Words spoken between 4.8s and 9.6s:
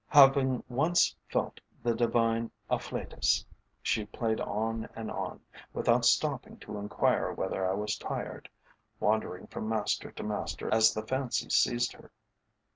and on, without stopping to enquire whether I was tired, wandering